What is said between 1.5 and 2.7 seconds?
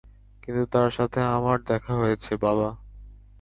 দেখা হয়েছে, বাবা।